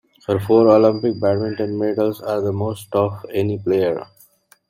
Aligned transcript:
Her 0.25 0.39
four 0.39 0.67
Olympic 0.69 1.19
badminton 1.21 1.77
medals 1.77 2.21
are 2.21 2.41
the 2.41 2.51
most 2.51 2.87
of 2.95 3.23
any 3.31 3.59
player. 3.59 4.03